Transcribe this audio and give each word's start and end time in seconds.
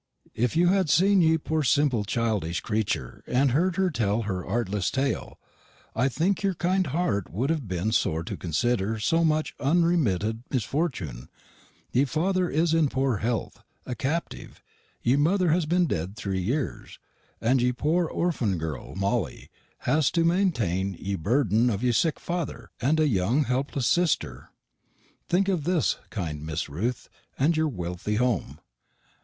If 0.33 0.55
you 0.57 0.69
had 0.69 0.87
scen 0.89 1.21
ye 1.21 1.37
pore 1.37 1.61
simpel 1.61 2.05
childeish 2.05 2.61
creetur 2.63 3.23
and 3.27 3.51
heeard 3.51 3.75
her 3.75 3.91
tell 3.91 4.23
her 4.23 4.43
arteless 4.43 4.89
tale, 4.89 5.37
I 5.95 6.09
think 6.09 6.41
y'r 6.41 6.55
kinde 6.55 6.87
hart 6.87 7.25
w'd 7.25 7.51
have 7.51 7.67
bin 7.67 7.91
sore 7.91 8.23
to 8.23 8.35
considder 8.35 8.97
so 8.97 9.23
much 9.23 9.53
unmiritted 9.59 10.41
misfortun: 10.49 11.27
ye 11.91 12.05
father 12.05 12.49
is 12.49 12.73
in 12.73 12.89
pore 12.89 13.17
helth, 13.17 13.61
a 13.85 13.93
captiv, 13.93 14.63
ye 15.03 15.15
mother 15.17 15.51
has 15.51 15.67
binn 15.67 15.85
dedd 15.85 16.15
thre 16.15 16.33
yeres, 16.33 16.97
and 17.39 17.61
ye 17.61 17.71
pore 17.71 18.09
orfann 18.09 18.57
girl, 18.57 18.95
Mollie, 18.95 19.51
has 19.81 20.09
to 20.09 20.23
mentane 20.25 20.97
ye 20.99 21.13
burden 21.13 21.69
of 21.69 21.83
ye 21.83 21.91
sick 21.91 22.19
father, 22.19 22.71
and 22.81 22.99
a 22.99 23.07
yung 23.07 23.45
helples 23.45 23.85
sister. 23.85 24.49
Think 25.29 25.47
of 25.47 25.63
this, 25.63 25.97
kinde 26.09 26.41
Mrs. 26.41 26.69
Ruth, 26.69 27.07
in 27.39 27.53
y'r 27.53 27.69
welthy 27.69 28.17
home. 28.17 28.57